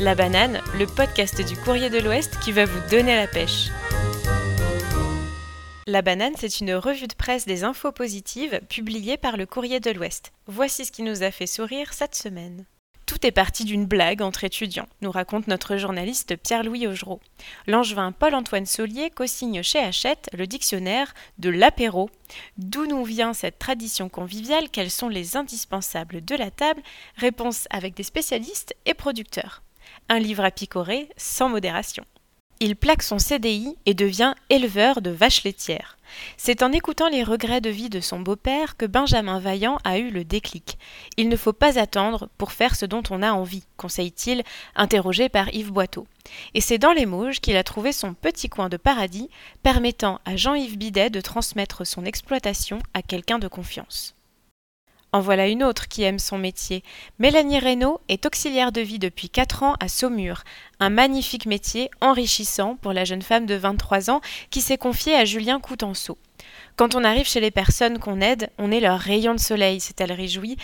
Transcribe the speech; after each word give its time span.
La 0.00 0.14
Banane, 0.14 0.60
le 0.78 0.86
podcast 0.86 1.44
du 1.44 1.56
Courrier 1.56 1.90
de 1.90 1.98
l'Ouest 1.98 2.38
qui 2.38 2.52
va 2.52 2.66
vous 2.66 2.88
donner 2.88 3.16
la 3.16 3.26
pêche. 3.26 3.66
La 5.88 6.02
Banane, 6.02 6.34
c'est 6.38 6.60
une 6.60 6.72
revue 6.74 7.08
de 7.08 7.14
presse 7.14 7.46
des 7.46 7.64
infos 7.64 7.90
positives 7.90 8.60
publiée 8.68 9.16
par 9.16 9.36
le 9.36 9.44
Courrier 9.44 9.80
de 9.80 9.90
l'Ouest. 9.90 10.30
Voici 10.46 10.84
ce 10.84 10.92
qui 10.92 11.02
nous 11.02 11.24
a 11.24 11.32
fait 11.32 11.48
sourire 11.48 11.92
cette 11.92 12.14
semaine. 12.14 12.64
Tout 13.06 13.26
est 13.26 13.32
parti 13.32 13.64
d'une 13.64 13.86
blague 13.86 14.22
entre 14.22 14.44
étudiants, 14.44 14.86
nous 15.00 15.10
raconte 15.10 15.48
notre 15.48 15.76
journaliste 15.78 16.36
Pierre-Louis 16.36 16.86
Augereau. 16.86 17.18
L'angevin 17.66 18.12
Paul-Antoine 18.12 18.66
Saulier 18.66 19.10
co-signe 19.10 19.64
chez 19.64 19.80
Hachette 19.80 20.30
le 20.32 20.46
dictionnaire 20.46 21.12
de 21.38 21.50
l'apéro. 21.50 22.08
D'où 22.56 22.86
nous 22.86 23.02
vient 23.02 23.32
cette 23.32 23.58
tradition 23.58 24.08
conviviale? 24.08 24.70
Quels 24.70 24.92
sont 24.92 25.08
les 25.08 25.36
indispensables 25.36 26.24
de 26.24 26.36
la 26.36 26.52
table? 26.52 26.82
Réponse 27.16 27.66
avec 27.70 27.94
des 27.94 28.04
spécialistes 28.04 28.76
et 28.86 28.94
producteurs. 28.94 29.64
Un 30.08 30.18
livre 30.18 30.44
à 30.44 30.50
picorer 30.50 31.08
sans 31.16 31.48
modération. 31.48 32.04
Il 32.60 32.74
plaque 32.74 33.04
son 33.04 33.20
CDI 33.20 33.76
et 33.86 33.94
devient 33.94 34.34
éleveur 34.50 35.00
de 35.00 35.10
vaches 35.10 35.44
laitières. 35.44 35.96
C'est 36.36 36.64
en 36.64 36.72
écoutant 36.72 37.08
les 37.08 37.22
regrets 37.22 37.60
de 37.60 37.70
vie 37.70 37.88
de 37.88 38.00
son 38.00 38.18
beau-père 38.18 38.76
que 38.76 38.84
Benjamin 38.84 39.38
Vaillant 39.38 39.78
a 39.84 39.98
eu 39.98 40.10
le 40.10 40.24
déclic. 40.24 40.76
Il 41.16 41.28
ne 41.28 41.36
faut 41.36 41.52
pas 41.52 41.78
attendre 41.78 42.28
pour 42.36 42.50
faire 42.50 42.74
ce 42.74 42.84
dont 42.84 43.04
on 43.10 43.22
a 43.22 43.30
envie, 43.30 43.62
conseille-t-il, 43.76 44.42
interrogé 44.74 45.28
par 45.28 45.54
Yves 45.54 45.70
Boiteau. 45.70 46.08
Et 46.54 46.60
c'est 46.60 46.78
dans 46.78 46.92
les 46.92 47.06
Mauges 47.06 47.40
qu'il 47.40 47.56
a 47.56 47.62
trouvé 47.62 47.92
son 47.92 48.12
petit 48.14 48.48
coin 48.48 48.68
de 48.68 48.76
paradis, 48.76 49.30
permettant 49.62 50.20
à 50.24 50.34
Jean-Yves 50.34 50.78
Bidet 50.78 51.10
de 51.10 51.20
transmettre 51.20 51.86
son 51.86 52.04
exploitation 52.04 52.80
à 52.92 53.02
quelqu'un 53.02 53.38
de 53.38 53.46
confiance. 53.46 54.17
En 55.12 55.20
voilà 55.20 55.48
une 55.48 55.64
autre 55.64 55.88
qui 55.88 56.02
aime 56.02 56.18
son 56.18 56.36
métier. 56.36 56.82
Mélanie 57.18 57.58
Reynaud 57.58 58.00
est 58.08 58.26
auxiliaire 58.26 58.72
de 58.72 58.82
vie 58.82 58.98
depuis 58.98 59.30
4 59.30 59.62
ans 59.62 59.74
à 59.80 59.88
Saumur, 59.88 60.44
un 60.80 60.90
magnifique 60.90 61.46
métier 61.46 61.90
enrichissant 62.02 62.76
pour 62.76 62.92
la 62.92 63.04
jeune 63.04 63.22
femme 63.22 63.46
de 63.46 63.54
23 63.54 64.10
ans 64.10 64.20
qui 64.50 64.60
s'est 64.60 64.76
confiée 64.76 65.14
à 65.14 65.24
Julien 65.24 65.60
Coutenceau. 65.60 66.18
Quand 66.76 66.94
on 66.94 67.04
arrive 67.04 67.26
chez 67.26 67.40
les 67.40 67.50
personnes 67.50 67.98
qu'on 67.98 68.20
aide, 68.20 68.50
on 68.58 68.70
est 68.70 68.80
leur 68.80 69.00
rayon 69.00 69.34
de 69.34 69.40
soleil, 69.40 69.80
s'est-elle 69.80 70.12
réjouie, 70.12 70.58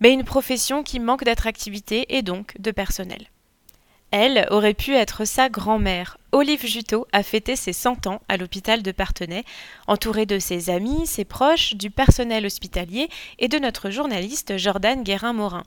mais 0.00 0.12
une 0.12 0.24
profession 0.24 0.82
qui 0.82 1.00
manque 1.00 1.24
d'attractivité 1.24 2.16
et 2.16 2.22
donc 2.22 2.54
de 2.60 2.70
personnel. 2.70 3.26
Elle 4.12 4.46
aurait 4.50 4.74
pu 4.74 4.94
être 4.94 5.24
sa 5.24 5.48
grand-mère. 5.48 6.16
Olive 6.32 6.64
Juteau 6.64 7.06
a 7.12 7.22
fêté 7.22 7.56
ses 7.56 7.72
100 7.72 8.06
ans 8.06 8.20
à 8.28 8.36
l'hôpital 8.36 8.82
de 8.82 8.92
Parthenay, 8.92 9.44
entourée 9.86 10.26
de 10.26 10.38
ses 10.38 10.70
amis, 10.70 11.06
ses 11.06 11.24
proches, 11.24 11.74
du 11.74 11.90
personnel 11.90 12.46
hospitalier 12.46 13.08
et 13.38 13.48
de 13.48 13.58
notre 13.58 13.90
journaliste 13.90 14.56
Jordan 14.58 15.02
Guérin-Morin. 15.02 15.64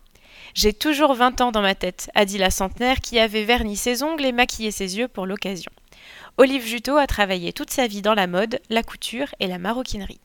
J'ai 0.53 0.73
toujours 0.73 1.13
20 1.13 1.41
ans 1.41 1.51
dans 1.51 1.61
ma 1.61 1.75
tête, 1.75 2.09
a 2.15 2.25
dit 2.25 2.37
la 2.37 2.49
centenaire 2.49 3.01
qui 3.01 3.19
avait 3.19 3.43
verni 3.43 3.75
ses 3.75 4.03
ongles 4.03 4.25
et 4.25 4.31
maquillé 4.31 4.71
ses 4.71 4.97
yeux 4.97 5.07
pour 5.07 5.25
l'occasion. 5.25 5.71
Olive 6.37 6.65
Juteau 6.65 6.95
a 6.97 7.07
travaillé 7.07 7.51
toute 7.51 7.71
sa 7.71 7.87
vie 7.87 8.01
dans 8.01 8.13
la 8.13 8.27
mode, 8.27 8.61
la 8.69 8.83
couture 8.83 9.27
et 9.39 9.47
la 9.47 9.57
maroquinerie. 9.57 10.21